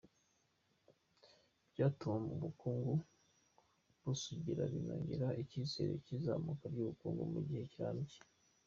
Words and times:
Byatumye 1.71 2.29
ubukungu 2.37 2.93
busugira, 4.03 4.61
binongera 4.73 5.27
icyizere 5.41 5.93
cy’izamuka 6.05 6.63
ry’ubukungu 6.73 7.21
mu 7.33 7.41
gihe 7.49 7.65
kirambye.” 7.73 8.17